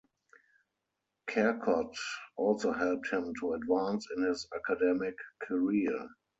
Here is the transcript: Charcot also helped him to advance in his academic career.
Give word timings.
Charcot 1.29 1.95
also 2.35 2.71
helped 2.73 3.11
him 3.11 3.33
to 3.39 3.53
advance 3.53 4.07
in 4.17 4.23
his 4.23 4.47
academic 4.55 5.13
career. 5.43 6.09